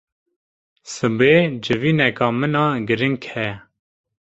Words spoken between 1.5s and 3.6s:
civîneka min a giring heye.